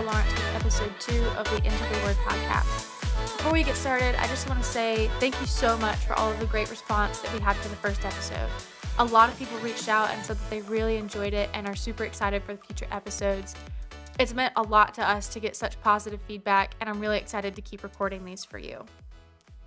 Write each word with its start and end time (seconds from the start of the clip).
Sarah 0.00 0.12
Lawrence 0.12 0.32
with 0.32 0.54
episode 0.54 0.92
two 0.98 1.22
of 1.36 1.44
the 1.50 1.56
Into 1.56 1.84
the 1.92 2.00
Word 2.04 2.16
podcast. 2.24 3.36
Before 3.36 3.52
we 3.52 3.62
get 3.62 3.76
started, 3.76 4.14
I 4.14 4.26
just 4.28 4.48
want 4.48 4.62
to 4.62 4.66
say 4.66 5.10
thank 5.20 5.38
you 5.42 5.46
so 5.46 5.76
much 5.76 5.98
for 5.98 6.14
all 6.14 6.32
of 6.32 6.40
the 6.40 6.46
great 6.46 6.70
response 6.70 7.18
that 7.20 7.30
we 7.34 7.38
had 7.38 7.54
for 7.56 7.68
the 7.68 7.76
first 7.76 8.06
episode. 8.06 8.48
A 8.98 9.04
lot 9.04 9.28
of 9.28 9.38
people 9.38 9.58
reached 9.58 9.90
out 9.90 10.08
and 10.08 10.24
said 10.24 10.38
that 10.38 10.48
they 10.48 10.62
really 10.62 10.96
enjoyed 10.96 11.34
it 11.34 11.50
and 11.52 11.68
are 11.68 11.76
super 11.76 12.04
excited 12.04 12.42
for 12.42 12.54
the 12.54 12.64
future 12.64 12.86
episodes. 12.90 13.54
It's 14.18 14.32
meant 14.32 14.54
a 14.56 14.62
lot 14.62 14.94
to 14.94 15.06
us 15.06 15.28
to 15.34 15.40
get 15.40 15.54
such 15.54 15.78
positive 15.82 16.20
feedback, 16.22 16.76
and 16.80 16.88
I'm 16.88 16.98
really 16.98 17.18
excited 17.18 17.54
to 17.56 17.60
keep 17.60 17.82
recording 17.82 18.24
these 18.24 18.42
for 18.42 18.56
you. 18.56 18.86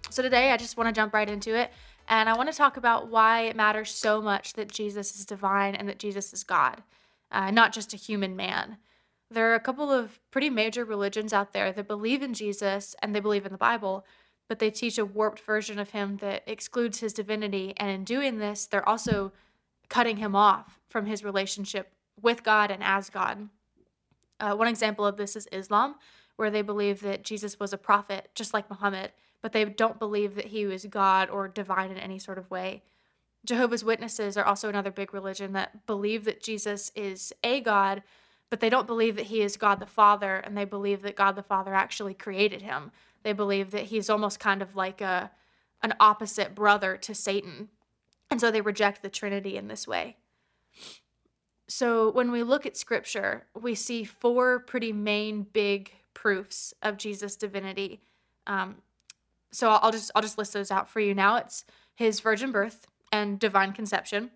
So, 0.09 0.23
today 0.23 0.51
I 0.51 0.57
just 0.57 0.77
want 0.77 0.87
to 0.87 0.99
jump 0.99 1.13
right 1.13 1.29
into 1.29 1.55
it, 1.55 1.69
and 2.07 2.27
I 2.27 2.35
want 2.35 2.51
to 2.51 2.57
talk 2.57 2.77
about 2.77 3.07
why 3.07 3.41
it 3.41 3.55
matters 3.55 3.91
so 3.91 4.19
much 4.19 4.53
that 4.53 4.71
Jesus 4.71 5.15
is 5.15 5.27
divine 5.27 5.75
and 5.75 5.87
that 5.87 5.99
Jesus 5.99 6.33
is 6.33 6.43
God, 6.43 6.81
uh, 7.31 7.51
not 7.51 7.71
just 7.71 7.93
a 7.93 7.97
human 7.97 8.35
man. 8.35 8.77
There 9.33 9.51
are 9.51 9.55
a 9.55 9.59
couple 9.59 9.91
of 9.91 10.19
pretty 10.29 10.49
major 10.49 10.85
religions 10.85 11.33
out 11.33 11.53
there 11.53 11.71
that 11.71 11.87
believe 11.87 12.21
in 12.21 12.33
Jesus 12.33 12.95
and 13.01 13.15
they 13.15 13.19
believe 13.19 13.45
in 13.45 13.51
the 13.51 13.57
Bible, 13.57 14.05
but 14.47 14.59
they 14.59 14.69
teach 14.69 14.97
a 14.97 15.05
warped 15.05 15.39
version 15.39 15.79
of 15.79 15.89
him 15.89 16.17
that 16.17 16.43
excludes 16.45 16.99
his 16.99 17.13
divinity. 17.13 17.73
And 17.77 17.89
in 17.89 18.03
doing 18.03 18.37
this, 18.37 18.67
they're 18.67 18.87
also 18.87 19.31
cutting 19.89 20.17
him 20.17 20.35
off 20.35 20.79
from 20.87 21.07
his 21.07 21.23
relationship 21.23 21.91
with 22.21 22.43
God 22.43 22.69
and 22.69 22.83
as 22.83 23.09
God. 23.09 23.49
Uh, 24.39 24.55
one 24.55 24.67
example 24.67 25.05
of 25.05 25.17
this 25.17 25.35
is 25.35 25.47
Islam, 25.51 25.95
where 26.35 26.51
they 26.51 26.61
believe 26.61 27.01
that 27.01 27.23
Jesus 27.23 27.59
was 27.59 27.73
a 27.73 27.77
prophet, 27.77 28.29
just 28.35 28.53
like 28.53 28.69
Muhammad, 28.69 29.11
but 29.41 29.51
they 29.51 29.65
don't 29.65 29.99
believe 29.99 30.35
that 30.35 30.47
he 30.47 30.65
was 30.65 30.85
God 30.85 31.29
or 31.29 31.47
divine 31.47 31.91
in 31.91 31.97
any 31.97 32.19
sort 32.19 32.37
of 32.37 32.51
way. 32.51 32.83
Jehovah's 33.45 33.83
Witnesses 33.83 34.37
are 34.37 34.45
also 34.45 34.69
another 34.69 34.91
big 34.91 35.13
religion 35.13 35.53
that 35.53 35.85
believe 35.85 36.23
that 36.25 36.41
Jesus 36.41 36.91
is 36.95 37.33
a 37.43 37.61
God, 37.61 38.03
but 38.49 38.59
they 38.59 38.69
don't 38.69 38.87
believe 38.87 39.15
that 39.15 39.27
he 39.27 39.41
is 39.41 39.57
God 39.57 39.79
the 39.79 39.85
Father, 39.85 40.35
and 40.35 40.57
they 40.57 40.65
believe 40.65 41.01
that 41.01 41.15
God 41.15 41.35
the 41.35 41.43
Father 41.43 41.73
actually 41.73 42.13
created 42.13 42.61
him. 42.61 42.91
They 43.23 43.33
believe 43.33 43.71
that 43.71 43.85
he's 43.85 44.09
almost 44.09 44.39
kind 44.39 44.61
of 44.61 44.75
like 44.75 45.01
a 45.01 45.31
an 45.81 45.93
opposite 45.99 46.55
brother 46.55 46.95
to 46.95 47.13
Satan. 47.13 47.69
And 48.31 48.39
so 48.39 48.49
they 48.49 48.61
reject 48.61 49.01
the 49.01 49.09
Trinity 49.09 49.57
in 49.57 49.67
this 49.67 49.85
way. 49.85 50.15
So 51.67 52.09
when 52.11 52.31
we 52.31 52.41
look 52.41 52.65
at 52.65 52.77
scripture, 52.77 53.45
we 53.59 53.75
see 53.75 54.03
four 54.03 54.59
pretty 54.59 54.93
main 54.93 55.43
big 55.43 55.91
proofs 56.13 56.73
of 56.81 56.97
Jesus' 56.97 57.35
divinity. 57.35 58.01
Um, 58.47 58.77
so 59.51 59.69
I'll 59.69 59.91
just 59.91 60.11
I'll 60.15 60.21
just 60.21 60.37
list 60.37 60.53
those 60.53 60.71
out 60.71 60.89
for 60.89 60.99
you 60.99 61.13
now. 61.13 61.37
It's 61.37 61.65
his 61.95 62.19
virgin 62.19 62.51
birth 62.51 62.87
and 63.11 63.39
divine 63.39 63.71
conception. 63.73 64.31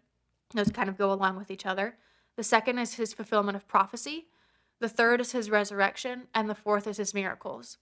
Those 0.53 0.71
kind 0.71 0.89
of 0.89 0.97
go 0.97 1.11
along 1.11 1.37
with 1.37 1.51
each 1.51 1.65
other. 1.65 1.95
The 2.37 2.43
second 2.43 2.79
is 2.79 2.95
his 2.95 3.13
fulfillment 3.13 3.57
of 3.57 3.67
prophecy. 3.67 4.27
The 4.79 4.89
third 4.89 5.19
is 5.19 5.33
his 5.33 5.49
resurrection. 5.49 6.27
And 6.33 6.49
the 6.49 6.55
fourth 6.55 6.87
is 6.87 6.97
his 6.97 7.13
miracles. 7.13 7.77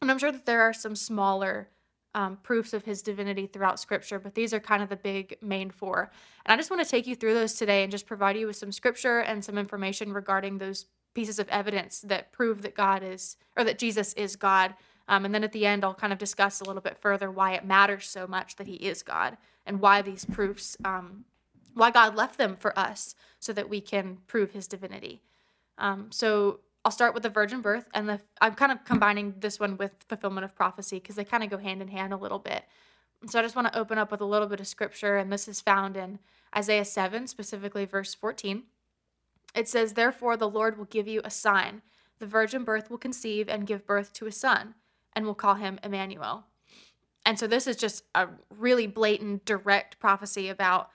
And 0.00 0.10
I'm 0.10 0.18
sure 0.18 0.30
that 0.30 0.46
there 0.46 0.60
are 0.60 0.72
some 0.72 0.94
smaller 0.94 1.70
um, 2.14 2.38
proofs 2.42 2.72
of 2.72 2.84
his 2.84 3.02
divinity 3.02 3.46
throughout 3.46 3.80
scripture, 3.80 4.18
but 4.18 4.34
these 4.34 4.54
are 4.54 4.60
kind 4.60 4.82
of 4.82 4.88
the 4.88 4.96
big 4.96 5.36
main 5.42 5.70
four. 5.70 6.10
And 6.44 6.52
I 6.52 6.56
just 6.56 6.70
want 6.70 6.82
to 6.82 6.90
take 6.90 7.06
you 7.06 7.14
through 7.14 7.34
those 7.34 7.54
today 7.54 7.82
and 7.82 7.90
just 7.90 8.06
provide 8.06 8.36
you 8.36 8.46
with 8.46 8.56
some 8.56 8.72
scripture 8.72 9.20
and 9.20 9.44
some 9.44 9.58
information 9.58 10.12
regarding 10.12 10.58
those 10.58 10.86
pieces 11.14 11.38
of 11.38 11.48
evidence 11.48 12.00
that 12.00 12.32
prove 12.32 12.62
that 12.62 12.74
God 12.74 13.02
is, 13.02 13.36
or 13.56 13.64
that 13.64 13.78
Jesus 13.78 14.12
is 14.14 14.36
God. 14.36 14.74
Um, 15.08 15.24
and 15.24 15.34
then 15.34 15.44
at 15.44 15.52
the 15.52 15.66
end, 15.66 15.84
I'll 15.84 15.94
kind 15.94 16.12
of 16.12 16.18
discuss 16.18 16.60
a 16.60 16.64
little 16.64 16.82
bit 16.82 16.98
further 16.98 17.30
why 17.30 17.52
it 17.52 17.64
matters 17.64 18.08
so 18.08 18.26
much 18.26 18.56
that 18.56 18.66
he 18.66 18.74
is 18.74 19.02
God 19.02 19.36
and 19.66 19.80
why 19.80 20.02
these 20.02 20.24
proofs 20.24 20.76
um, 20.84 21.24
why 21.74 21.90
God 21.90 22.16
left 22.16 22.38
them 22.38 22.56
for 22.56 22.78
us 22.78 23.14
so 23.38 23.52
that 23.52 23.68
we 23.68 23.80
can 23.80 24.18
prove 24.26 24.52
his 24.52 24.66
divinity. 24.66 25.22
Um, 25.78 26.08
so 26.10 26.60
I'll 26.84 26.92
start 26.92 27.14
with 27.14 27.22
the 27.22 27.28
virgin 27.28 27.60
birth, 27.60 27.86
and 27.94 28.08
the, 28.08 28.20
I'm 28.40 28.54
kind 28.54 28.72
of 28.72 28.84
combining 28.84 29.34
this 29.38 29.60
one 29.60 29.76
with 29.76 29.92
fulfillment 30.08 30.44
of 30.44 30.54
prophecy 30.54 30.98
because 30.98 31.16
they 31.16 31.24
kind 31.24 31.44
of 31.44 31.50
go 31.50 31.58
hand 31.58 31.82
in 31.82 31.88
hand 31.88 32.12
a 32.12 32.16
little 32.16 32.38
bit. 32.38 32.64
So 33.26 33.38
I 33.38 33.42
just 33.42 33.56
want 33.56 33.72
to 33.72 33.78
open 33.78 33.98
up 33.98 34.10
with 34.10 34.20
a 34.20 34.26
little 34.26 34.48
bit 34.48 34.60
of 34.60 34.66
scripture, 34.66 35.16
and 35.16 35.32
this 35.32 35.48
is 35.48 35.60
found 35.60 35.96
in 35.96 36.18
Isaiah 36.56 36.84
7, 36.84 37.26
specifically 37.26 37.84
verse 37.84 38.14
14. 38.14 38.62
It 39.54 39.68
says, 39.68 39.92
Therefore 39.92 40.36
the 40.36 40.48
Lord 40.48 40.78
will 40.78 40.84
give 40.84 41.08
you 41.08 41.20
a 41.24 41.30
sign. 41.30 41.82
The 42.20 42.26
virgin 42.26 42.64
birth 42.64 42.90
will 42.90 42.98
conceive 42.98 43.48
and 43.48 43.66
give 43.66 43.86
birth 43.86 44.12
to 44.14 44.26
a 44.26 44.32
son, 44.32 44.74
and 45.14 45.26
will 45.26 45.34
call 45.34 45.54
him 45.54 45.78
Emmanuel. 45.82 46.46
And 47.26 47.38
so 47.38 47.46
this 47.46 47.66
is 47.66 47.76
just 47.76 48.04
a 48.14 48.28
really 48.48 48.86
blatant, 48.86 49.44
direct 49.44 49.98
prophecy 49.98 50.48
about 50.48 50.90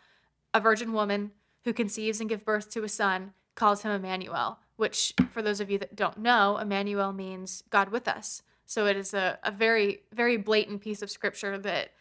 a 0.53 0.59
virgin 0.59 0.93
woman 0.93 1.31
who 1.63 1.73
conceives 1.73 2.19
and 2.19 2.29
gives 2.29 2.43
birth 2.43 2.69
to 2.71 2.83
a 2.83 2.89
son 2.89 3.33
calls 3.55 3.83
him 3.83 3.91
Emmanuel, 3.91 4.59
which, 4.75 5.13
for 5.31 5.41
those 5.41 5.59
of 5.59 5.69
you 5.69 5.77
that 5.79 5.95
don't 5.95 6.17
know, 6.17 6.57
Emmanuel 6.57 7.13
means 7.13 7.63
God 7.69 7.89
with 7.89 8.07
us. 8.07 8.41
So 8.65 8.87
it 8.87 8.97
is 8.97 9.13
a, 9.13 9.37
a 9.43 9.51
very, 9.51 10.01
very 10.11 10.37
blatant 10.37 10.81
piece 10.81 11.01
of 11.01 11.11
scripture 11.11 11.57
that 11.57 11.91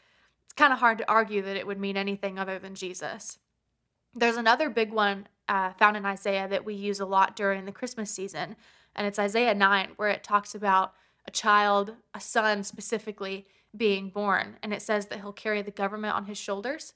it's 0.45 0.55
kind 0.55 0.73
of 0.73 0.79
hard 0.79 0.99
to 0.99 1.11
argue 1.11 1.43
that 1.43 1.57
it 1.57 1.67
would 1.67 1.81
mean 1.81 1.97
anything 1.97 2.39
other 2.39 2.59
than 2.59 2.75
Jesus. 2.75 3.39
There's 4.15 4.37
another 4.37 4.71
big 4.71 4.93
one 4.93 5.29
uh, 5.49 5.73
found 5.73 5.97
in 5.97 6.07
Isaiah 6.07 6.49
that 6.49 6.65
we 6.65 6.75
use 6.75 7.01
a 7.01 7.07
lot 7.07 7.37
during 7.37 7.65
the 7.65 7.73
Christmas 7.73 8.11
season, 8.11 8.57
and 8.95 9.07
it's 9.07 9.19
Isaiah 9.19 9.55
9, 9.55 9.93
where 9.97 10.11
it 10.11 10.23
talks 10.23 10.55
about 10.55 10.93
a 11.27 11.31
child, 11.31 11.95
a 12.15 12.21
son 12.21 12.65
specifically, 12.65 13.47
being 13.77 14.11
born. 14.11 14.59
And 14.63 14.73
it 14.73 14.83
says 14.83 15.07
that 15.07 15.21
he'll 15.21 15.33
carry 15.33 15.63
the 15.63 15.71
government 15.71 16.15
on 16.15 16.27
his 16.27 16.39
shoulders. 16.39 16.93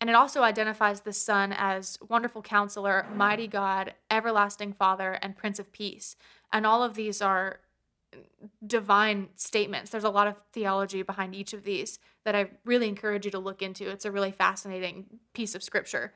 And 0.00 0.10
it 0.10 0.16
also 0.16 0.42
identifies 0.42 1.00
the 1.00 1.12
Son 1.12 1.54
as 1.56 1.98
wonderful 2.08 2.42
counselor, 2.42 3.06
mighty 3.14 3.46
God, 3.46 3.94
everlasting 4.10 4.72
Father, 4.72 5.12
and 5.22 5.36
Prince 5.36 5.58
of 5.58 5.72
Peace. 5.72 6.16
And 6.52 6.66
all 6.66 6.82
of 6.82 6.94
these 6.94 7.22
are 7.22 7.60
divine 8.66 9.28
statements. 9.36 9.90
There's 9.90 10.04
a 10.04 10.10
lot 10.10 10.26
of 10.26 10.36
theology 10.52 11.02
behind 11.02 11.34
each 11.34 11.52
of 11.52 11.64
these 11.64 11.98
that 12.24 12.34
I 12.34 12.50
really 12.64 12.88
encourage 12.88 13.24
you 13.24 13.30
to 13.32 13.38
look 13.38 13.62
into. 13.62 13.88
It's 13.88 14.04
a 14.04 14.12
really 14.12 14.30
fascinating 14.30 15.06
piece 15.32 15.54
of 15.54 15.62
scripture. 15.62 16.12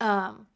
Um, 0.00 0.46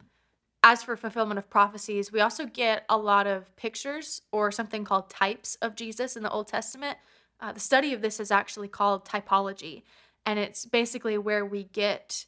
as 0.63 0.83
for 0.83 0.97
fulfillment 0.97 1.39
of 1.39 1.49
prophecies, 1.49 2.11
we 2.11 2.21
also 2.21 2.47
get 2.47 2.85
a 2.89 2.97
lot 2.99 3.27
of 3.27 3.55
pictures 3.57 4.23
or 4.33 4.51
something 4.51 4.85
called 4.85 5.09
types 5.09 5.57
of 5.63 5.77
Jesus 5.77 6.17
in 6.17 6.23
the 6.23 6.31
Old 6.31 6.49
Testament. 6.49 6.99
Uh, 7.39 7.53
the 7.53 7.61
study 7.61 7.93
of 7.93 8.03
this 8.03 8.19
is 8.19 8.31
actually 8.31 8.69
called 8.69 9.05
typology 9.05 9.83
and 10.27 10.39
it's 10.39 10.67
basically 10.67 11.17
where 11.17 11.47
we 11.47 11.65
get 11.65 12.27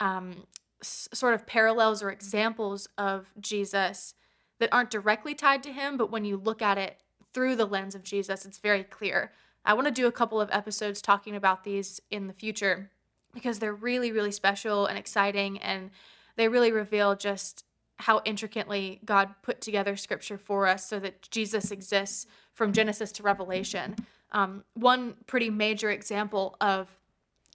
um, 0.00 0.44
s- 0.82 1.08
sort 1.14 1.34
of 1.34 1.46
parallels 1.46 2.02
or 2.02 2.10
examples 2.10 2.88
of 2.98 3.32
Jesus 3.40 4.14
that 4.58 4.68
aren't 4.72 4.90
directly 4.90 5.34
tied 5.34 5.62
to 5.62 5.72
him, 5.72 5.96
but 5.96 6.10
when 6.10 6.24
you 6.24 6.36
look 6.36 6.60
at 6.60 6.76
it 6.76 7.00
through 7.32 7.54
the 7.56 7.64
lens 7.64 7.94
of 7.94 8.02
Jesus, 8.02 8.44
it's 8.44 8.58
very 8.58 8.82
clear. 8.82 9.32
I 9.64 9.74
want 9.74 9.86
to 9.86 9.92
do 9.92 10.06
a 10.06 10.12
couple 10.12 10.40
of 10.40 10.50
episodes 10.50 11.00
talking 11.00 11.36
about 11.36 11.64
these 11.64 12.00
in 12.10 12.26
the 12.26 12.32
future 12.32 12.90
because 13.34 13.58
they're 13.58 13.74
really, 13.74 14.10
really 14.10 14.32
special 14.32 14.86
and 14.86 14.98
exciting, 14.98 15.58
and 15.58 15.90
they 16.36 16.48
really 16.48 16.72
reveal 16.72 17.14
just 17.14 17.64
how 17.98 18.22
intricately 18.24 19.00
God 19.04 19.34
put 19.42 19.60
together 19.60 19.96
scripture 19.96 20.38
for 20.38 20.66
us 20.66 20.88
so 20.88 20.98
that 21.00 21.30
Jesus 21.30 21.70
exists 21.70 22.26
from 22.54 22.72
Genesis 22.72 23.12
to 23.12 23.22
Revelation. 23.22 23.96
Um, 24.32 24.64
one 24.74 25.14
pretty 25.26 25.50
major 25.50 25.90
example 25.90 26.56
of 26.60 26.97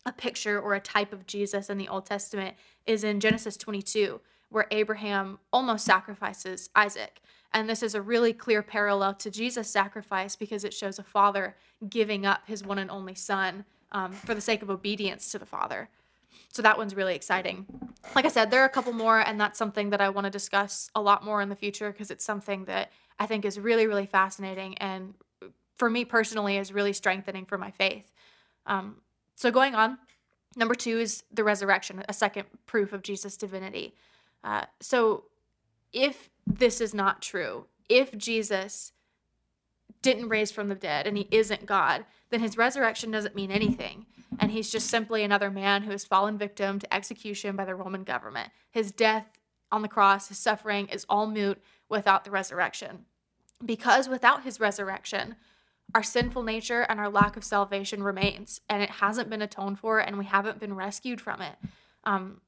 a 0.05 0.11
picture 0.11 0.59
or 0.59 0.73
a 0.73 0.79
type 0.79 1.13
of 1.13 1.25
Jesus 1.25 1.69
in 1.69 1.77
the 1.77 1.87
Old 1.87 2.05
Testament 2.05 2.55
is 2.85 3.03
in 3.03 3.19
Genesis 3.19 3.57
22, 3.57 4.19
where 4.49 4.67
Abraham 4.71 5.39
almost 5.51 5.85
sacrifices 5.85 6.69
Isaac. 6.75 7.21
And 7.53 7.69
this 7.69 7.83
is 7.83 7.95
a 7.95 8.01
really 8.01 8.33
clear 8.33 8.63
parallel 8.63 9.13
to 9.15 9.29
Jesus' 9.29 9.69
sacrifice 9.69 10.35
because 10.35 10.63
it 10.63 10.73
shows 10.73 10.97
a 10.97 11.03
father 11.03 11.55
giving 11.87 12.25
up 12.25 12.41
his 12.47 12.63
one 12.63 12.79
and 12.79 12.89
only 12.89 13.15
son 13.15 13.65
um, 13.91 14.11
for 14.11 14.33
the 14.33 14.41
sake 14.41 14.61
of 14.61 14.69
obedience 14.69 15.31
to 15.31 15.39
the 15.39 15.45
father. 15.45 15.89
So 16.51 16.61
that 16.63 16.77
one's 16.77 16.95
really 16.95 17.15
exciting. 17.15 17.65
Like 18.15 18.25
I 18.25 18.29
said, 18.29 18.49
there 18.49 18.61
are 18.61 18.65
a 18.65 18.69
couple 18.69 18.93
more, 18.93 19.19
and 19.19 19.39
that's 19.39 19.57
something 19.57 19.91
that 19.91 20.01
I 20.01 20.09
want 20.09 20.25
to 20.25 20.31
discuss 20.31 20.89
a 20.95 21.01
lot 21.01 21.23
more 21.23 21.41
in 21.41 21.49
the 21.49 21.55
future 21.55 21.91
because 21.91 22.11
it's 22.11 22.25
something 22.25 22.65
that 22.65 22.91
I 23.19 23.27
think 23.27 23.45
is 23.45 23.59
really, 23.59 23.87
really 23.87 24.07
fascinating 24.07 24.77
and 24.79 25.13
for 25.75 25.89
me 25.89 26.05
personally 26.05 26.57
is 26.57 26.71
really 26.71 26.93
strengthening 26.93 27.45
for 27.45 27.57
my 27.57 27.71
faith. 27.71 28.11
Um, 28.65 28.97
so, 29.35 29.51
going 29.51 29.75
on, 29.75 29.97
number 30.55 30.75
two 30.75 30.99
is 30.99 31.23
the 31.31 31.43
resurrection, 31.43 32.03
a 32.07 32.13
second 32.13 32.45
proof 32.65 32.93
of 32.93 33.03
Jesus' 33.03 33.37
divinity. 33.37 33.95
Uh, 34.43 34.65
so, 34.79 35.25
if 35.91 36.29
this 36.45 36.81
is 36.81 36.93
not 36.93 37.21
true, 37.21 37.65
if 37.89 38.17
Jesus 38.17 38.91
didn't 40.01 40.29
raise 40.29 40.51
from 40.51 40.69
the 40.69 40.75
dead 40.75 41.07
and 41.07 41.17
he 41.17 41.27
isn't 41.31 41.65
God, 41.65 42.05
then 42.29 42.41
his 42.41 42.57
resurrection 42.57 43.11
doesn't 43.11 43.35
mean 43.35 43.51
anything. 43.51 44.05
And 44.39 44.51
he's 44.51 44.71
just 44.71 44.87
simply 44.87 45.23
another 45.23 45.49
man 45.49 45.83
who 45.83 45.91
has 45.91 46.03
fallen 46.03 46.37
victim 46.37 46.79
to 46.79 46.93
execution 46.93 47.55
by 47.55 47.65
the 47.65 47.75
Roman 47.75 48.03
government. 48.03 48.49
His 48.71 48.91
death 48.91 49.27
on 49.71 49.81
the 49.81 49.87
cross, 49.87 50.27
his 50.27 50.39
suffering 50.39 50.87
is 50.87 51.05
all 51.07 51.27
moot 51.27 51.61
without 51.89 52.25
the 52.25 52.31
resurrection. 52.31 53.05
Because 53.63 54.09
without 54.09 54.43
his 54.43 54.59
resurrection, 54.59 55.35
our 55.95 56.03
sinful 56.03 56.43
nature 56.43 56.81
and 56.81 56.99
our 56.99 57.09
lack 57.09 57.37
of 57.37 57.43
salvation 57.43 58.01
remains 58.01 58.61
and 58.69 58.81
it 58.81 58.89
hasn't 58.89 59.29
been 59.29 59.41
atoned 59.41 59.79
for 59.79 59.99
and 59.99 60.17
we 60.17 60.25
haven't 60.25 60.59
been 60.59 60.73
rescued 60.73 61.21
from 61.21 61.41
it 61.41 61.55
um, 62.03 62.41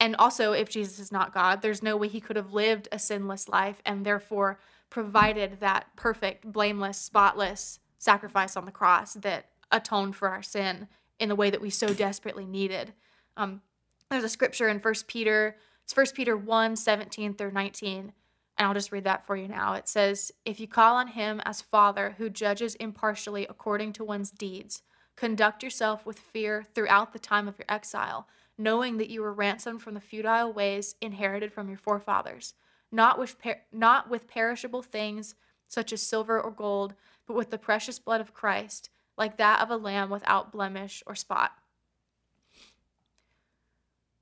and 0.00 0.14
also, 0.16 0.52
if 0.52 0.68
Jesus 0.68 0.98
is 0.98 1.10
not 1.10 1.34
God, 1.34 1.60
there's 1.60 1.82
no 1.82 1.96
way 1.96 2.08
he 2.08 2.20
could 2.20 2.36
have 2.36 2.52
lived 2.52 2.88
a 2.92 2.98
sinless 2.98 3.48
life 3.48 3.82
and 3.84 4.06
therefore 4.06 4.60
provided 4.90 5.58
that 5.60 5.86
perfect, 5.96 6.50
blameless, 6.50 6.98
spotless 6.98 7.80
sacrifice 7.98 8.56
on 8.56 8.64
the 8.64 8.70
cross 8.70 9.14
that 9.14 9.46
atoned 9.72 10.14
for 10.14 10.28
our 10.28 10.42
sin 10.42 10.86
in 11.18 11.28
the 11.28 11.34
way 11.34 11.50
that 11.50 11.60
we 11.60 11.68
so 11.68 11.92
desperately 11.92 12.46
needed. 12.46 12.92
Um, 13.36 13.60
there's 14.08 14.24
a 14.24 14.28
scripture 14.28 14.68
in 14.68 14.78
First 14.78 15.08
Peter, 15.08 15.56
it's 15.82 15.92
First 15.92 16.14
Peter 16.14 16.36
1 16.36 16.76
17 16.76 17.34
through 17.34 17.52
19. 17.52 18.12
And 18.58 18.66
I'll 18.66 18.74
just 18.74 18.90
read 18.90 19.04
that 19.04 19.24
for 19.24 19.36
you 19.36 19.46
now. 19.46 19.74
It 19.74 19.88
says, 19.88 20.32
If 20.44 20.58
you 20.58 20.66
call 20.66 20.96
on 20.96 21.08
him 21.08 21.40
as 21.44 21.62
Father 21.62 22.16
who 22.18 22.28
judges 22.28 22.74
impartially 22.74 23.46
according 23.48 23.92
to 23.94 24.04
one's 24.04 24.32
deeds, 24.32 24.82
conduct 25.16 25.62
yourself 25.62 26.04
with 26.04 26.18
fear 26.18 26.64
throughout 26.74 27.12
the 27.12 27.18
time 27.20 27.46
of 27.46 27.56
your 27.58 27.66
exile, 27.68 28.26
knowing 28.58 28.98
that 28.98 29.10
you 29.10 29.22
were 29.22 29.32
ransomed 29.32 29.80
from 29.80 29.94
the 29.94 30.00
futile 30.00 30.52
ways 30.52 30.96
inherited 31.00 31.52
from 31.52 31.68
your 31.68 31.78
forefathers, 31.78 32.54
not 32.90 33.18
with, 33.18 33.40
per- 33.40 33.62
not 33.72 34.10
with 34.10 34.26
perishable 34.26 34.82
things 34.82 35.36
such 35.68 35.92
as 35.92 36.02
silver 36.02 36.40
or 36.40 36.50
gold, 36.50 36.94
but 37.26 37.36
with 37.36 37.50
the 37.50 37.58
precious 37.58 37.98
blood 38.00 38.20
of 38.20 38.34
Christ, 38.34 38.90
like 39.16 39.36
that 39.36 39.60
of 39.60 39.70
a 39.70 39.76
lamb 39.76 40.10
without 40.10 40.50
blemish 40.50 41.02
or 41.06 41.14
spot. 41.14 41.52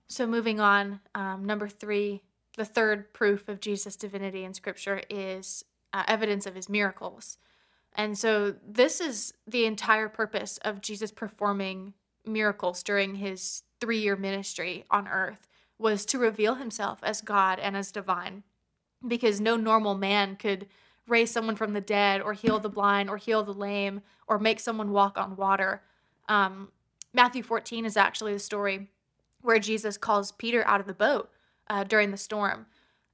So, 0.09 0.27
moving 0.27 0.61
on, 0.61 1.01
um, 1.15 1.45
number 1.45 1.69
three, 1.69 2.23
the 2.57 2.65
third 2.65 3.13
proof 3.13 3.49
of 3.49 3.61
Jesus' 3.61 3.97
divinity 3.97 4.45
in 4.45 4.55
Scripture 4.55 5.03
is 5.09 5.65
uh, 5.93 6.03
evidence 6.09 6.47
of 6.47 6.55
his 6.55 6.69
miracles. 6.69 7.39
And 7.95 8.19
so, 8.19 8.55
this 8.67 9.01
is 9.01 9.33
the 9.47 9.65
entire 9.65 10.09
purpose 10.09 10.59
of 10.59 10.83
Jesus 10.83 11.11
performing 11.11 11.95
miracles 12.27 12.83
during 12.83 13.17
his 13.17 13.63
three 13.81 13.99
year 13.99 14.17
ministry 14.17 14.85
on 14.91 15.09
earth 15.09 15.49
was 15.79 16.05
to 16.07 16.19
reveal 16.19 16.57
himself 16.57 16.99
as 17.03 17.21
God 17.21 17.59
and 17.59 17.77
as 17.77 17.93
divine, 17.93 18.43
because 19.07 19.41
no 19.41 19.57
normal 19.57 19.95
man 19.95 20.37
could 20.37 20.67
raise 21.07 21.31
someone 21.31 21.57
from 21.57 21.73
the 21.73 21.81
dead 21.81 22.21
or 22.21 22.33
heal 22.33 22.59
the 22.59 22.69
blind 22.69 23.09
or 23.09 23.17
heal 23.17 23.43
the 23.43 23.53
lame 23.53 24.03
or 24.27 24.39
make 24.39 24.59
someone 24.59 24.91
walk 24.91 25.17
on 25.17 25.37
water. 25.37 25.83
Um, 26.29 26.69
Matthew 27.13 27.43
14 27.43 27.85
is 27.85 27.97
actually 27.97 28.33
the 28.33 28.39
story 28.39 28.89
where 29.43 29.59
Jesus 29.59 29.97
calls 29.97 30.33
Peter 30.33 30.67
out 30.67 30.81
of 30.81 30.87
the 30.87 30.95
boat 30.95 31.31
uh, 31.69 31.85
during 31.85 32.11
the 32.11 32.17
storm. 32.17 32.67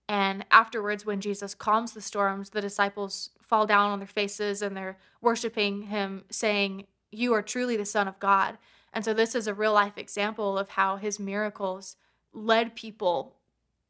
And 0.08 0.44
afterwards, 0.50 1.06
when 1.06 1.20
Jesus 1.20 1.54
calms 1.54 1.92
the 1.92 2.00
storms, 2.00 2.50
the 2.50 2.60
disciples 2.60 3.30
fall 3.40 3.66
down 3.66 3.90
on 3.90 3.98
their 3.98 4.08
faces 4.08 4.62
and 4.62 4.76
they're 4.76 4.98
worshiping 5.20 5.82
him, 5.82 6.24
saying, 6.30 6.86
You 7.10 7.32
are 7.34 7.42
truly 7.42 7.76
the 7.76 7.84
Son 7.86 8.08
of 8.08 8.18
God. 8.18 8.58
And 8.92 9.04
so, 9.04 9.14
this 9.14 9.34
is 9.34 9.46
a 9.46 9.54
real 9.54 9.72
life 9.72 9.96
example 9.96 10.58
of 10.58 10.70
how 10.70 10.96
his 10.96 11.18
miracles 11.18 11.96
led 12.32 12.74
people 12.74 13.36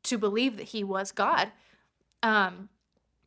to 0.04 0.18
believe 0.18 0.56
that 0.56 0.68
he 0.68 0.84
was 0.84 1.12
God. 1.12 1.50
Um, 2.22 2.68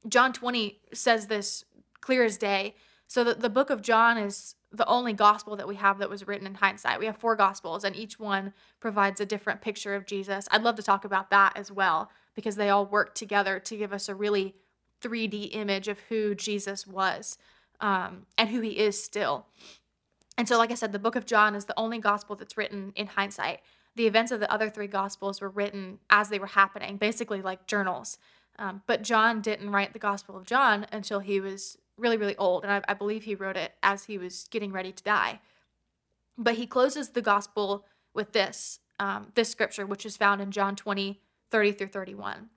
John 0.07 0.31
20 0.31 0.79
says 0.93 1.27
this 1.27 1.65
clear 1.99 2.23
as 2.23 2.37
day. 2.37 2.75
So, 3.07 3.23
the, 3.23 3.33
the 3.33 3.49
book 3.49 3.69
of 3.69 3.81
John 3.81 4.17
is 4.17 4.55
the 4.75 4.87
only 4.87 5.13
gospel 5.13 5.55
that 5.55 5.67
we 5.67 5.75
have 5.75 5.99
that 5.99 6.09
was 6.09 6.27
written 6.27 6.47
in 6.47 6.55
hindsight. 6.55 6.99
We 6.99 7.05
have 7.05 7.17
four 7.17 7.35
gospels, 7.35 7.83
and 7.83 7.95
each 7.95 8.19
one 8.19 8.53
provides 8.79 9.19
a 9.21 9.25
different 9.25 9.61
picture 9.61 9.95
of 9.95 10.05
Jesus. 10.05 10.47
I'd 10.51 10.63
love 10.63 10.75
to 10.75 10.83
talk 10.83 11.05
about 11.05 11.29
that 11.29 11.53
as 11.55 11.71
well 11.71 12.09
because 12.35 12.55
they 12.55 12.69
all 12.69 12.85
work 12.85 13.15
together 13.15 13.59
to 13.59 13.77
give 13.77 13.93
us 13.93 14.09
a 14.09 14.15
really 14.15 14.55
3D 15.01 15.49
image 15.53 15.87
of 15.87 15.99
who 16.09 16.35
Jesus 16.35 16.85
was 16.87 17.37
um, 17.79 18.25
and 18.37 18.49
who 18.49 18.61
he 18.61 18.79
is 18.79 19.01
still. 19.01 19.45
And 20.37 20.47
so, 20.47 20.57
like 20.57 20.71
I 20.71 20.75
said, 20.75 20.91
the 20.91 20.99
book 20.99 21.15
of 21.15 21.25
John 21.25 21.55
is 21.55 21.65
the 21.65 21.79
only 21.79 21.99
gospel 21.99 22.35
that's 22.35 22.57
written 22.57 22.91
in 22.95 23.07
hindsight. 23.07 23.61
The 23.95 24.07
events 24.07 24.31
of 24.31 24.41
the 24.41 24.51
other 24.51 24.69
three 24.69 24.87
gospels 24.87 25.39
were 25.39 25.49
written 25.49 25.99
as 26.09 26.29
they 26.29 26.39
were 26.39 26.47
happening, 26.47 26.97
basically 26.97 27.41
like 27.41 27.67
journals. 27.67 28.17
Um, 28.57 28.81
but 28.87 29.01
John 29.01 29.41
didn't 29.41 29.71
write 29.71 29.93
the 29.93 29.99
Gospel 29.99 30.37
of 30.37 30.45
John 30.45 30.85
until 30.91 31.19
he 31.19 31.39
was 31.39 31.77
really, 31.97 32.17
really 32.17 32.35
old. 32.37 32.63
And 32.63 32.71
I, 32.71 32.81
I 32.87 32.93
believe 32.93 33.23
he 33.23 33.35
wrote 33.35 33.57
it 33.57 33.73
as 33.81 34.05
he 34.05 34.17
was 34.17 34.47
getting 34.49 34.71
ready 34.71 34.91
to 34.91 35.03
die. 35.03 35.39
But 36.37 36.55
he 36.55 36.67
closes 36.67 37.09
the 37.09 37.21
Gospel 37.21 37.85
with 38.13 38.33
this, 38.33 38.79
um, 38.99 39.31
this 39.35 39.49
scripture, 39.49 39.85
which 39.85 40.05
is 40.05 40.17
found 40.17 40.41
in 40.41 40.51
John 40.51 40.75
20, 40.75 41.21
30 41.51 41.71
through 41.71 41.87
31. 41.87 42.49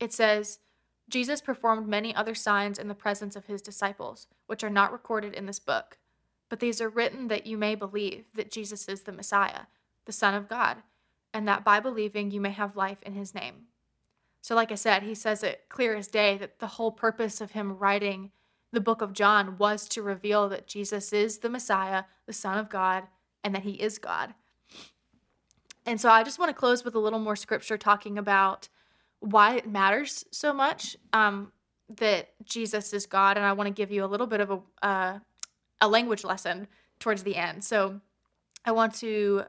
It 0.00 0.12
says, 0.12 0.60
Jesus 1.08 1.40
performed 1.40 1.88
many 1.88 2.14
other 2.14 2.34
signs 2.34 2.78
in 2.78 2.88
the 2.88 2.94
presence 2.94 3.34
of 3.34 3.46
his 3.46 3.62
disciples, 3.62 4.26
which 4.46 4.62
are 4.62 4.70
not 4.70 4.92
recorded 4.92 5.34
in 5.34 5.46
this 5.46 5.58
book. 5.58 5.98
But 6.48 6.60
these 6.60 6.80
are 6.80 6.88
written 6.88 7.28
that 7.28 7.46
you 7.46 7.56
may 7.56 7.74
believe 7.74 8.26
that 8.34 8.50
Jesus 8.50 8.88
is 8.88 9.02
the 9.02 9.12
Messiah, 9.12 9.62
the 10.04 10.12
Son 10.12 10.34
of 10.34 10.48
God, 10.48 10.78
and 11.32 11.46
that 11.48 11.64
by 11.64 11.80
believing 11.80 12.30
you 12.30 12.40
may 12.40 12.50
have 12.50 12.76
life 12.76 13.02
in 13.02 13.14
his 13.14 13.34
name. 13.34 13.66
So, 14.40 14.54
like 14.54 14.72
I 14.72 14.76
said, 14.76 15.02
he 15.02 15.14
says 15.14 15.42
it 15.42 15.66
clear 15.68 15.94
as 15.94 16.08
day 16.08 16.38
that 16.38 16.58
the 16.58 16.66
whole 16.66 16.92
purpose 16.92 17.40
of 17.40 17.52
him 17.52 17.78
writing 17.78 18.30
the 18.72 18.80
book 18.80 19.00
of 19.00 19.12
John 19.12 19.56
was 19.58 19.88
to 19.88 20.02
reveal 20.02 20.48
that 20.48 20.66
Jesus 20.66 21.12
is 21.12 21.38
the 21.38 21.48
Messiah, 21.48 22.04
the 22.26 22.32
Son 22.32 22.58
of 22.58 22.68
God, 22.68 23.04
and 23.42 23.54
that 23.54 23.62
he 23.62 23.72
is 23.72 23.98
God. 23.98 24.34
And 25.86 26.00
so 26.00 26.10
I 26.10 26.22
just 26.22 26.38
want 26.38 26.50
to 26.50 26.54
close 26.54 26.84
with 26.84 26.94
a 26.94 26.98
little 26.98 27.18
more 27.18 27.36
scripture 27.36 27.78
talking 27.78 28.18
about 28.18 28.68
why 29.20 29.56
it 29.56 29.66
matters 29.66 30.26
so 30.30 30.52
much 30.52 30.96
um, 31.12 31.50
that 31.96 32.28
Jesus 32.44 32.92
is 32.92 33.06
God. 33.06 33.36
And 33.36 33.46
I 33.46 33.52
want 33.52 33.68
to 33.68 33.72
give 33.72 33.90
you 33.90 34.04
a 34.04 34.06
little 34.06 34.26
bit 34.26 34.40
of 34.40 34.50
a, 34.50 34.86
uh, 34.86 35.18
a 35.80 35.88
language 35.88 36.24
lesson 36.24 36.68
towards 37.00 37.22
the 37.22 37.36
end. 37.36 37.64
So 37.64 38.00
I 38.64 38.72
want 38.72 38.94
to 38.96 39.44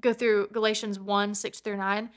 go 0.00 0.12
through 0.12 0.48
Galatians 0.52 1.00
1 1.00 1.34
6 1.34 1.60
through 1.60 1.76
9. 1.76 2.10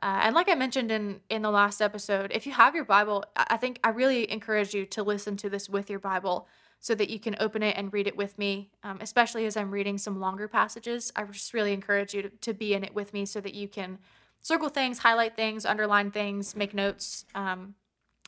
Uh, 0.00 0.20
and 0.22 0.34
like 0.34 0.48
I 0.48 0.54
mentioned 0.54 0.92
in 0.92 1.20
in 1.28 1.42
the 1.42 1.50
last 1.50 1.82
episode, 1.82 2.30
if 2.32 2.46
you 2.46 2.52
have 2.52 2.74
your 2.74 2.84
Bible, 2.84 3.24
I 3.36 3.56
think 3.56 3.80
I 3.82 3.90
really 3.90 4.30
encourage 4.30 4.72
you 4.72 4.86
to 4.86 5.02
listen 5.02 5.36
to 5.38 5.50
this 5.50 5.68
with 5.68 5.90
your 5.90 5.98
Bible 5.98 6.46
so 6.80 6.94
that 6.94 7.10
you 7.10 7.18
can 7.18 7.34
open 7.40 7.62
it 7.64 7.76
and 7.76 7.92
read 7.92 8.06
it 8.06 8.16
with 8.16 8.38
me. 8.38 8.70
Um, 8.84 8.98
especially 9.00 9.46
as 9.46 9.56
I'm 9.56 9.72
reading 9.72 9.98
some 9.98 10.20
longer 10.20 10.46
passages, 10.46 11.12
I 11.16 11.24
just 11.24 11.52
really 11.52 11.72
encourage 11.72 12.14
you 12.14 12.22
to, 12.22 12.28
to 12.28 12.54
be 12.54 12.74
in 12.74 12.84
it 12.84 12.94
with 12.94 13.12
me 13.12 13.26
so 13.26 13.40
that 13.40 13.54
you 13.54 13.66
can 13.66 13.98
circle 14.40 14.68
things, 14.68 14.98
highlight 14.98 15.34
things, 15.34 15.66
underline 15.66 16.12
things, 16.12 16.54
make 16.54 16.72
notes 16.72 17.24
um, 17.34 17.74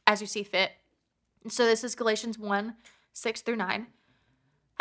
as 0.09 0.21
you 0.21 0.27
see 0.27 0.43
fit. 0.43 0.73
So 1.49 1.65
this 1.65 1.85
is 1.85 1.95
Galatians 1.95 2.37
one 2.37 2.75
six 3.13 3.43
through 3.43 3.57
nine, 3.57 3.87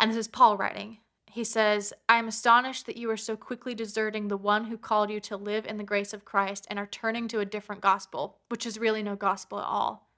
and 0.00 0.10
this 0.10 0.18
is 0.18 0.28
Paul 0.28 0.56
writing. 0.56 0.98
He 1.32 1.44
says, 1.44 1.92
I 2.08 2.18
am 2.18 2.26
astonished 2.26 2.86
that 2.86 2.96
you 2.96 3.08
are 3.10 3.16
so 3.16 3.36
quickly 3.36 3.72
deserting 3.72 4.26
the 4.26 4.36
one 4.36 4.64
who 4.64 4.76
called 4.76 5.10
you 5.10 5.20
to 5.20 5.36
live 5.36 5.64
in 5.64 5.78
the 5.78 5.84
grace 5.84 6.12
of 6.12 6.24
Christ 6.24 6.66
and 6.68 6.76
are 6.76 6.86
turning 6.86 7.28
to 7.28 7.38
a 7.38 7.44
different 7.44 7.82
gospel, 7.82 8.38
which 8.48 8.66
is 8.66 8.80
really 8.80 9.02
no 9.02 9.14
gospel 9.14 9.60
at 9.60 9.64
all. 9.64 10.08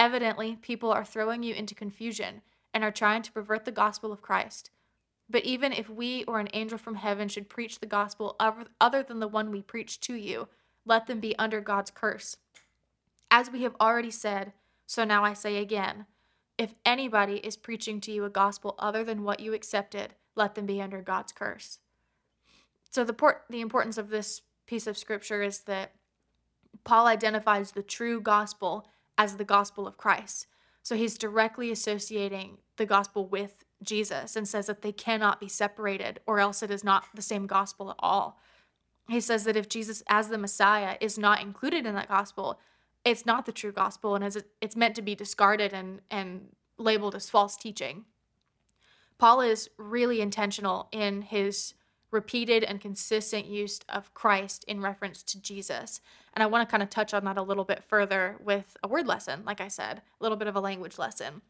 Evidently, 0.00 0.56
people 0.60 0.90
are 0.90 1.04
throwing 1.04 1.44
you 1.44 1.54
into 1.54 1.76
confusion 1.76 2.42
and 2.74 2.82
are 2.82 2.90
trying 2.90 3.22
to 3.22 3.32
pervert 3.32 3.64
the 3.64 3.70
gospel 3.70 4.10
of 4.12 4.20
Christ. 4.20 4.70
But 5.30 5.44
even 5.44 5.72
if 5.72 5.88
we 5.88 6.24
or 6.24 6.40
an 6.40 6.48
angel 6.52 6.78
from 6.78 6.96
heaven 6.96 7.28
should 7.28 7.48
preach 7.48 7.78
the 7.78 7.86
gospel 7.86 8.34
other 8.80 9.02
than 9.02 9.20
the 9.20 9.28
one 9.28 9.52
we 9.52 9.62
preach 9.62 10.00
to 10.00 10.14
you, 10.14 10.48
let 10.84 11.06
them 11.06 11.20
be 11.20 11.38
under 11.38 11.60
God's 11.60 11.92
curse. 11.92 12.36
As 13.30 13.50
we 13.50 13.62
have 13.62 13.76
already 13.80 14.10
said, 14.10 14.52
so 14.86 15.04
now 15.04 15.22
I 15.22 15.34
say 15.34 15.58
again 15.58 16.06
if 16.56 16.74
anybody 16.84 17.36
is 17.36 17.56
preaching 17.56 18.00
to 18.00 18.10
you 18.10 18.24
a 18.24 18.30
gospel 18.30 18.74
other 18.80 19.04
than 19.04 19.22
what 19.22 19.38
you 19.38 19.54
accepted, 19.54 20.14
let 20.38 20.54
them 20.54 20.64
be 20.64 20.80
under 20.80 21.02
God's 21.02 21.32
curse. 21.32 21.80
So 22.90 23.04
the 23.04 23.12
port, 23.12 23.44
the 23.50 23.60
importance 23.60 23.98
of 23.98 24.08
this 24.08 24.42
piece 24.66 24.86
of 24.86 24.96
scripture 24.96 25.42
is 25.42 25.60
that 25.60 25.92
Paul 26.84 27.06
identifies 27.06 27.72
the 27.72 27.82
true 27.82 28.20
gospel 28.20 28.88
as 29.18 29.36
the 29.36 29.44
gospel 29.44 29.86
of 29.86 29.98
Christ. 29.98 30.46
So 30.82 30.96
he's 30.96 31.18
directly 31.18 31.70
associating 31.70 32.58
the 32.76 32.86
gospel 32.86 33.26
with 33.26 33.64
Jesus 33.82 34.36
and 34.36 34.48
says 34.48 34.66
that 34.66 34.82
they 34.82 34.92
cannot 34.92 35.40
be 35.40 35.48
separated 35.48 36.20
or 36.26 36.40
else 36.40 36.62
it 36.62 36.70
is 36.70 36.82
not 36.82 37.04
the 37.14 37.22
same 37.22 37.46
gospel 37.46 37.90
at 37.90 37.96
all. 37.98 38.40
He 39.08 39.20
says 39.20 39.44
that 39.44 39.56
if 39.56 39.68
Jesus 39.68 40.02
as 40.08 40.28
the 40.28 40.38
Messiah 40.38 40.96
is 41.00 41.18
not 41.18 41.42
included 41.42 41.86
in 41.86 41.94
that 41.94 42.08
gospel, 42.08 42.58
it's 43.04 43.26
not 43.26 43.46
the 43.46 43.52
true 43.52 43.72
gospel 43.72 44.14
and 44.14 44.24
it's 44.60 44.76
meant 44.76 44.94
to 44.96 45.02
be 45.02 45.14
discarded 45.14 45.72
and 45.72 46.00
and 46.10 46.48
labeled 46.78 47.14
as 47.14 47.28
false 47.28 47.56
teaching. 47.56 48.04
Paul 49.18 49.40
is 49.40 49.68
really 49.76 50.20
intentional 50.20 50.88
in 50.92 51.22
his 51.22 51.74
repeated 52.10 52.64
and 52.64 52.80
consistent 52.80 53.46
use 53.46 53.80
of 53.88 54.14
Christ 54.14 54.64
in 54.64 54.80
reference 54.80 55.22
to 55.24 55.40
Jesus. 55.42 56.00
And 56.34 56.42
I 56.42 56.46
want 56.46 56.66
to 56.66 56.70
kind 56.70 56.82
of 56.82 56.88
touch 56.88 57.12
on 57.12 57.24
that 57.24 57.36
a 57.36 57.42
little 57.42 57.64
bit 57.64 57.84
further 57.84 58.36
with 58.42 58.76
a 58.82 58.88
word 58.88 59.06
lesson, 59.06 59.42
like 59.44 59.60
I 59.60 59.68
said, 59.68 59.98
a 59.98 60.22
little 60.22 60.38
bit 60.38 60.48
of 60.48 60.56
a 60.56 60.60
language 60.60 60.98
lesson. 60.98 61.42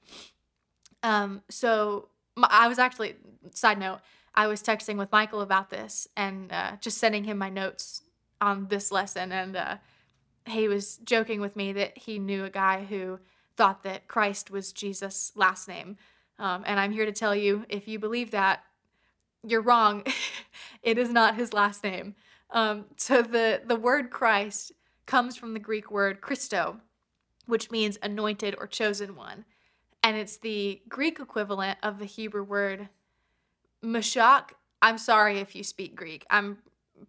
Um, 1.02 1.42
so 1.48 2.08
I 2.42 2.66
was 2.66 2.78
actually, 2.78 3.16
side 3.52 3.78
note, 3.78 4.00
I 4.34 4.46
was 4.46 4.62
texting 4.62 4.96
with 4.96 5.12
Michael 5.12 5.40
about 5.40 5.70
this 5.70 6.08
and 6.16 6.52
uh, 6.52 6.72
just 6.80 6.98
sending 6.98 7.24
him 7.24 7.38
my 7.38 7.50
notes 7.50 8.02
on 8.40 8.66
this 8.68 8.90
lesson. 8.90 9.30
And 9.30 9.56
uh, 9.56 9.76
he 10.46 10.68
was 10.68 10.96
joking 10.98 11.40
with 11.40 11.54
me 11.54 11.72
that 11.74 11.98
he 11.98 12.18
knew 12.18 12.44
a 12.44 12.50
guy 12.50 12.84
who 12.84 13.20
thought 13.56 13.82
that 13.84 14.08
Christ 14.08 14.50
was 14.50 14.72
Jesus' 14.72 15.32
last 15.34 15.68
name. 15.68 15.96
Um, 16.38 16.62
and 16.66 16.78
I'm 16.78 16.92
here 16.92 17.04
to 17.04 17.12
tell 17.12 17.34
you 17.34 17.64
if 17.68 17.88
you 17.88 17.98
believe 17.98 18.30
that, 18.30 18.62
you're 19.46 19.62
wrong. 19.62 20.04
it 20.82 20.98
is 20.98 21.10
not 21.10 21.36
his 21.36 21.52
last 21.52 21.82
name. 21.82 22.14
Um, 22.50 22.86
so 22.96 23.22
the 23.22 23.62
the 23.64 23.76
word 23.76 24.10
Christ 24.10 24.72
comes 25.06 25.36
from 25.36 25.54
the 25.54 25.60
Greek 25.60 25.90
word 25.90 26.20
Christo, 26.20 26.80
which 27.46 27.70
means 27.70 27.98
anointed 28.02 28.54
or 28.58 28.66
chosen 28.66 29.16
one, 29.16 29.44
and 30.02 30.16
it's 30.16 30.38
the 30.38 30.80
Greek 30.88 31.20
equivalent 31.20 31.78
of 31.82 31.98
the 31.98 32.04
Hebrew 32.04 32.42
word 32.42 32.88
Mashak. 33.84 34.50
I'm 34.80 34.98
sorry 34.98 35.40
if 35.40 35.54
you 35.54 35.62
speak 35.62 35.94
Greek. 35.94 36.24
I'm 36.30 36.58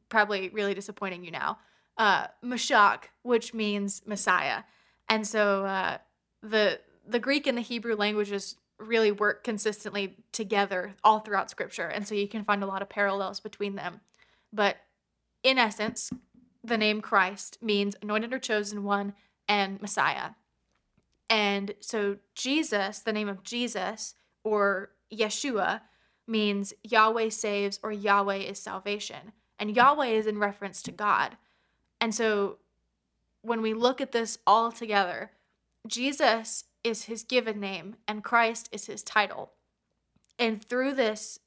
probably 0.09 0.49
really 0.49 0.73
disappointing 0.73 1.23
you 1.23 1.31
now. 1.31 1.59
Uh, 1.97 2.27
Mashak, 2.43 3.05
which 3.23 3.53
means 3.53 4.01
Messiah, 4.05 4.63
and 5.07 5.25
so 5.25 5.65
uh, 5.65 5.97
the 6.41 6.79
the 7.07 7.19
Greek 7.19 7.47
and 7.47 7.57
the 7.57 7.61
Hebrew 7.61 7.95
languages 7.95 8.55
really 8.79 9.11
work 9.11 9.43
consistently 9.43 10.17
together 10.31 10.95
all 11.03 11.19
throughout 11.19 11.49
Scripture, 11.49 11.87
and 11.87 12.07
so 12.07 12.15
you 12.15 12.27
can 12.27 12.43
find 12.43 12.63
a 12.63 12.67
lot 12.67 12.81
of 12.81 12.89
parallels 12.89 13.39
between 13.39 13.75
them. 13.75 14.01
But 14.51 14.77
in 15.43 15.57
essence, 15.57 16.11
the 16.63 16.77
name 16.77 17.01
Christ 17.01 17.57
means 17.61 17.95
anointed 18.01 18.33
or 18.33 18.39
chosen 18.39 18.83
one 18.83 19.13
and 19.47 19.81
Messiah. 19.81 20.31
And 21.29 21.75
so 21.79 22.17
Jesus, 22.35 22.99
the 22.99 23.13
name 23.13 23.29
of 23.29 23.43
Jesus 23.43 24.15
or 24.43 24.91
Yeshua, 25.13 25.81
means 26.27 26.73
Yahweh 26.83 27.29
saves 27.29 27.79
or 27.81 27.91
Yahweh 27.91 28.37
is 28.37 28.59
salvation. 28.59 29.33
And 29.57 29.75
Yahweh 29.75 30.07
is 30.07 30.27
in 30.27 30.37
reference 30.37 30.81
to 30.83 30.91
God. 30.91 31.37
And 31.99 32.13
so 32.13 32.57
when 33.41 33.61
we 33.61 33.73
look 33.73 33.99
at 34.01 34.11
this 34.11 34.37
all 34.45 34.71
together, 34.71 35.31
Jesus 35.87 36.65
is 36.83 37.03
his 37.03 37.23
given 37.23 37.59
name 37.59 37.95
and 38.07 38.23
Christ 38.23 38.69
is 38.71 38.85
his 38.85 39.03
title. 39.03 39.51
And 40.37 40.63
through 40.63 40.93
this 40.93 41.39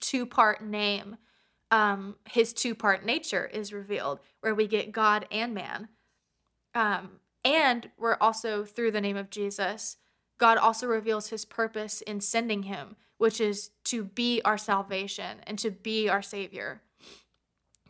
two 0.00 0.26
part 0.26 0.62
name, 0.62 1.16
um, 1.70 2.16
his 2.30 2.52
two 2.52 2.74
part 2.74 3.04
nature 3.04 3.46
is 3.46 3.72
revealed, 3.72 4.20
where 4.40 4.54
we 4.54 4.66
get 4.66 4.92
God 4.92 5.26
and 5.30 5.54
man. 5.54 5.88
Um, 6.74 7.20
and 7.44 7.90
we're 7.98 8.16
also, 8.20 8.64
through 8.64 8.92
the 8.92 9.00
name 9.00 9.16
of 9.16 9.30
Jesus, 9.30 9.96
God 10.38 10.56
also 10.56 10.86
reveals 10.86 11.28
his 11.28 11.44
purpose 11.44 12.00
in 12.00 12.20
sending 12.20 12.64
him, 12.64 12.96
which 13.18 13.40
is 13.40 13.70
to 13.84 14.04
be 14.04 14.40
our 14.44 14.58
salvation 14.58 15.38
and 15.46 15.58
to 15.58 15.70
be 15.70 16.08
our 16.08 16.22
savior. 16.22 16.80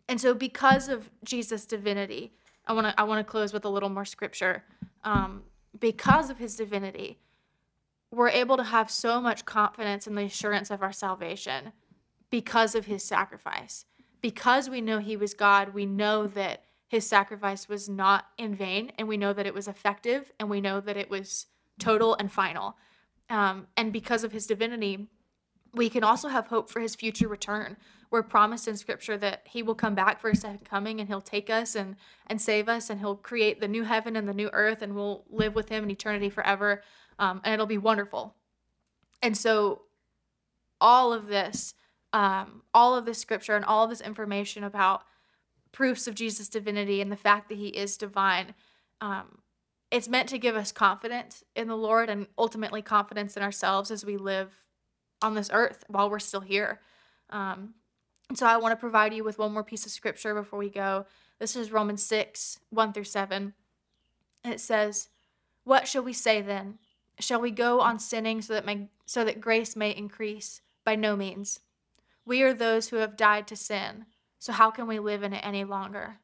And 0.09 0.21
so, 0.21 0.33
because 0.33 0.89
of 0.89 1.11
Jesus' 1.23 1.67
divinity, 1.67 2.33
I 2.67 2.73
want 2.73 2.87
to 2.87 3.01
I 3.01 3.05
want 3.05 3.25
to 3.25 3.31
close 3.31 3.53
with 3.53 3.65
a 3.65 3.69
little 3.69 3.91
more 3.91 4.07
scripture. 4.07 4.65
Um, 5.05 5.43
because 5.79 6.31
of 6.31 6.39
his 6.39 6.57
divinity, 6.57 7.19
we're 8.11 8.31
able 8.31 8.57
to 8.57 8.65
have 8.65 8.91
so 8.91 9.21
much 9.21 9.45
confidence 9.45 10.07
in 10.07 10.15
the 10.15 10.25
assurance 10.25 10.71
of 10.71 10.83
our 10.83 10.93
salvation 10.93 11.73
because 12.31 12.75
of 12.75 12.87
his 12.87 13.03
sacrifice. 13.03 13.85
Because 14.21 14.69
we 14.69 14.81
know 14.81 14.99
he 14.99 15.17
was 15.17 15.35
God, 15.35 15.75
we 15.75 15.87
know 15.87 16.27
that 16.27 16.65
his 16.89 17.07
sacrifice 17.07 17.69
was 17.69 17.89
not 17.89 18.27
in 18.39 18.55
vain, 18.55 18.93
and 18.99 19.07
we 19.07 19.19
know 19.19 19.33
that 19.33 19.47
it 19.47 19.55
was 19.55 19.69
effective, 19.69 20.33
and 20.41 20.49
we 20.49 20.61
know 20.61 20.81
that 20.81 20.97
it 20.97 21.11
was 21.11 21.47
total 21.79 22.17
and 22.19 22.33
final. 22.33 22.77
Um, 23.29 23.67
and 23.77 23.93
because 23.93 24.25
of 24.25 24.33
his 24.33 24.47
divinity, 24.47 25.07
we 25.75 25.91
can 25.91 26.03
also 26.03 26.29
have 26.29 26.47
hope 26.47 26.71
for 26.71 26.81
his 26.81 26.95
future 26.95 27.29
return. 27.29 27.77
We're 28.11 28.23
promised 28.23 28.67
in 28.69 28.77
scripture 28.77 29.19
that 29.19 29.43
he 29.45 29.63
will 29.63 29.75
come 29.75 29.95
back 29.95 30.21
for 30.21 30.31
a 30.31 30.37
second 30.37 30.65
coming 30.65 31.01
and 31.01 31.09
he'll 31.09 31.21
take 31.21 31.51
us 31.51 31.75
and 31.75 31.97
and 32.27 32.41
save 32.41 32.69
us 32.69 32.91
and 32.91 33.01
he'll 33.01 33.17
create 33.17 33.61
the 33.61 33.69
new 33.69 33.85
heaven 33.85 34.17
and 34.17 34.29
the 34.29 34.35
new 34.35 34.51
earth 34.53 34.83
and 34.83 34.95
we'll 34.95 35.25
live 35.31 35.55
with 35.55 35.69
him 35.69 35.85
in 35.85 35.91
eternity 35.91 36.31
forever. 36.31 36.83
Um, 37.19 37.41
and 37.45 37.53
it'll 37.53 37.67
be 37.67 37.79
wonderful. 37.79 38.35
And 39.23 39.37
so 39.37 39.83
all 40.81 41.13
of 41.13 41.27
this 41.27 41.75
um, 42.13 42.63
all 42.73 42.97
of 42.97 43.05
this 43.05 43.19
scripture 43.19 43.55
and 43.55 43.65
all 43.65 43.85
of 43.85 43.91
this 43.91 44.01
information 44.01 44.65
about 44.65 45.03
proofs 45.73 46.07
of 46.07 46.15
Jesus' 46.15 46.49
divinity 46.49 47.01
and 47.01 47.13
the 47.13 47.17
fact 47.17 47.49
that 47.49 47.59
he 47.59 47.69
is 47.69 47.97
divine. 47.97 48.55
Um, 49.01 49.39
it's 49.91 50.09
meant 50.09 50.29
to 50.31 50.39
give 50.39 50.57
us 50.57 50.73
confidence 50.73 51.45
in 51.55 51.69
the 51.69 51.77
Lord 51.77 52.11
and 52.11 52.27
ultimately 52.37 52.83
confidence 52.83 53.37
in 53.37 53.43
ourselves 53.43 53.91
as 53.91 54.05
we 54.05 54.17
live 54.17 54.53
on 55.23 55.35
this 55.35 55.51
earth 55.53 55.85
while 55.89 56.11
we're 56.11 56.19
still 56.19 56.41
here. 56.41 56.81
Um, 57.31 57.75
so 58.35 58.47
I 58.47 58.59
want 58.59 58.73
to 58.73 58.77
provide 58.77 59.15
you 59.15 59.25
with 59.25 59.39
one 59.39 59.53
more 59.53 59.65
piece 59.65 59.87
of 59.87 59.93
scripture 59.93 60.35
before 60.35 60.59
we 60.59 60.69
go. 60.69 61.07
This 61.39 61.57
is 61.57 61.73
Romans 61.73 62.03
6 62.03 62.61
1 62.71 62.93
through 62.93 63.05
7. 63.05 63.55
It 64.45 64.61
says, 64.61 65.09
What 65.65 65.89
shall 65.89 66.03
we 66.03 66.13
say 66.13 66.43
then? 66.43 66.79
Shall 67.19 67.41
we 67.41 67.51
go 67.51 67.81
on 67.81 67.99
sinning 67.99 68.43
so 68.43 68.55
that, 68.55 68.89
so 69.07 69.25
that 69.25 69.41
grace 69.41 69.75
may 69.75 69.91
increase? 69.91 70.61
By 70.85 70.95
no 70.95 71.17
means. 71.17 71.61
We 72.25 72.43
are 72.43 72.55
those 72.55 72.89
who 72.89 72.97
have 72.97 73.17
died 73.17 73.47
to 73.49 73.57
sin, 73.57 74.07
so 74.39 74.53
how 74.53 74.71
can 74.71 74.87
we 74.87 74.99
live 74.99 75.23
in 75.23 75.33
it 75.33 75.45
any 75.45 75.65
longer? 75.65 76.19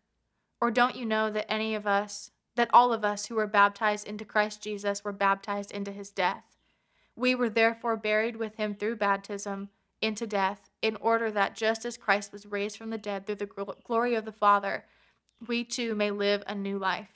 Or 0.61 0.71
don't 0.71 0.97
you 0.97 1.05
know 1.05 1.31
that 1.31 1.51
any 1.51 1.75
of 1.75 1.87
us, 1.87 2.31
that 2.55 2.71
all 2.73 2.93
of 2.93 3.05
us 3.05 3.27
who 3.27 3.35
were 3.35 3.47
baptized 3.47 4.07
into 4.07 4.25
Christ 4.25 4.63
Jesus 4.63 5.05
were 5.05 5.13
baptized 5.13 5.71
into 5.71 5.91
his 5.91 6.11
death? 6.11 6.45
We 7.17 7.35
were 7.35 7.51
therefore 7.51 7.97
buried 7.97 8.37
with 8.37 8.57
him 8.57 8.75
through 8.75 8.97
baptism 8.97 9.71
into 10.05 10.27
death, 10.27 10.69
in 10.83 10.97
order 11.01 11.31
that 11.31 11.57
just 11.57 11.85
as 11.85 11.97
Christ 11.97 12.33
was 12.33 12.47
raised 12.47 12.77
from 12.77 12.91
the 12.91 12.99
dead 12.99 13.27
through 13.27 13.37
the 13.37 13.75
glory 13.85 14.15
of 14.15 14.25
the 14.25 14.33
Father, 14.33 14.85
we 15.47 15.65
too 15.65 15.95
may 15.95 16.11
live 16.11 16.43
a 16.47 16.55
new 16.55 16.79
life. 16.79 17.09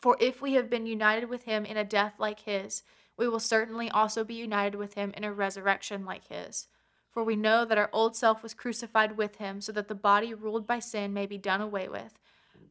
For 0.00 0.16
if 0.20 0.42
we 0.42 0.54
have 0.54 0.68
been 0.68 0.86
united 0.86 1.28
with 1.28 1.44
him 1.44 1.64
in 1.64 1.76
a 1.76 1.84
death 1.84 2.14
like 2.18 2.40
his, 2.40 2.82
we 3.16 3.28
will 3.28 3.40
certainly 3.40 3.88
also 3.90 4.24
be 4.24 4.34
united 4.34 4.76
with 4.76 4.94
him 4.94 5.14
in 5.16 5.24
a 5.24 5.32
resurrection 5.32 6.04
like 6.04 6.28
his. 6.28 6.66
For 7.12 7.22
we 7.22 7.36
know 7.36 7.64
that 7.64 7.78
our 7.78 7.90
old 7.92 8.16
self 8.16 8.42
was 8.42 8.54
crucified 8.54 9.16
with 9.16 9.36
him, 9.36 9.60
so 9.60 9.70
that 9.72 9.86
the 9.86 9.94
body 9.94 10.34
ruled 10.34 10.66
by 10.66 10.80
sin 10.80 11.14
may 11.14 11.26
be 11.26 11.38
done 11.38 11.60
away 11.60 11.88
with, 11.88 12.18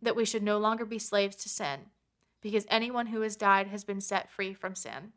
that 0.01 0.17
we 0.17 0.25
should 0.25 0.43
no 0.43 0.57
longer 0.57 0.85
be 0.85 0.99
slaves 0.99 1.37
to 1.37 1.49
sin, 1.49 1.79
because 2.41 2.65
anyone 2.69 3.07
who 3.07 3.21
has 3.21 3.37
died 3.37 3.67
has 3.67 3.85
been 3.85 4.01
set 4.01 4.29
free 4.29 4.53
from 4.53 4.75
sin. 4.75 5.13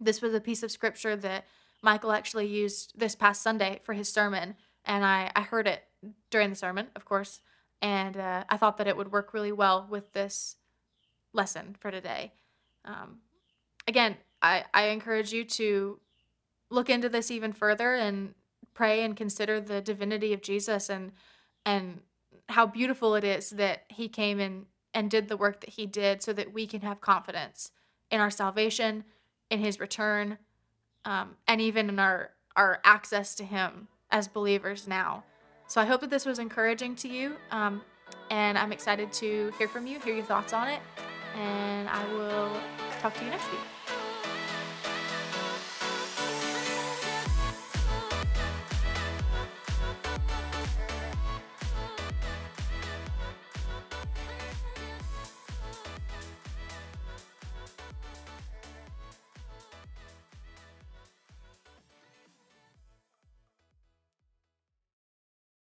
This 0.00 0.22
was 0.22 0.32
a 0.32 0.40
piece 0.40 0.62
of 0.62 0.70
scripture 0.70 1.16
that 1.16 1.44
Michael 1.86 2.10
actually 2.10 2.48
used 2.48 2.98
this 2.98 3.14
past 3.14 3.42
Sunday 3.42 3.78
for 3.84 3.94
his 3.94 4.12
sermon, 4.12 4.56
and 4.84 5.04
I, 5.04 5.30
I 5.36 5.42
heard 5.42 5.68
it 5.68 5.84
during 6.30 6.50
the 6.50 6.56
sermon, 6.56 6.88
of 6.96 7.04
course, 7.04 7.40
and 7.80 8.16
uh, 8.16 8.42
I 8.48 8.56
thought 8.56 8.78
that 8.78 8.88
it 8.88 8.96
would 8.96 9.12
work 9.12 9.32
really 9.32 9.52
well 9.52 9.86
with 9.88 10.12
this 10.12 10.56
lesson 11.32 11.76
for 11.78 11.92
today. 11.92 12.32
Um, 12.84 13.18
again, 13.86 14.16
I, 14.42 14.64
I 14.74 14.86
encourage 14.88 15.32
you 15.32 15.44
to 15.44 16.00
look 16.70 16.90
into 16.90 17.08
this 17.08 17.30
even 17.30 17.52
further 17.52 17.94
and 17.94 18.34
pray 18.74 19.04
and 19.04 19.16
consider 19.16 19.60
the 19.60 19.80
divinity 19.80 20.32
of 20.32 20.42
Jesus 20.42 20.90
and 20.90 21.12
and 21.64 22.00
how 22.48 22.66
beautiful 22.66 23.14
it 23.14 23.22
is 23.22 23.50
that 23.50 23.84
he 23.88 24.08
came 24.08 24.40
and 24.40 24.66
and 24.92 25.08
did 25.08 25.28
the 25.28 25.36
work 25.36 25.60
that 25.60 25.70
he 25.70 25.86
did 25.86 26.20
so 26.20 26.32
that 26.32 26.52
we 26.52 26.66
can 26.66 26.80
have 26.80 27.00
confidence 27.00 27.70
in 28.10 28.20
our 28.20 28.30
salvation 28.30 29.04
in 29.50 29.60
his 29.60 29.78
return 29.78 30.38
um, 31.06 31.36
and 31.48 31.60
even 31.62 31.88
in 31.88 31.98
our 31.98 32.30
our 32.54 32.80
access 32.84 33.34
to 33.36 33.44
him 33.44 33.88
as 34.10 34.28
believers 34.28 34.86
now. 34.86 35.24
So 35.68 35.80
i 35.80 35.84
hope 35.84 36.00
that 36.02 36.10
this 36.10 36.24
was 36.24 36.38
encouraging 36.38 36.94
to 36.96 37.08
you 37.08 37.36
um, 37.50 37.82
and 38.30 38.56
i'm 38.56 38.72
excited 38.72 39.12
to 39.14 39.52
hear 39.58 39.68
from 39.68 39.86
you 39.86 39.98
hear 40.00 40.14
your 40.14 40.24
thoughts 40.24 40.52
on 40.52 40.68
it 40.68 40.80
and 41.34 41.88
i 41.88 42.04
will 42.12 42.50
talk 43.00 43.14
to 43.14 43.24
you 43.24 43.30
next 43.30 43.50
week 43.50 43.60